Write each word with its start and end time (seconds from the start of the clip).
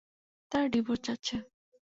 তারা 0.51 0.67
ডিভোর্স 0.67 1.01
চাচ্ছে। 1.03 1.35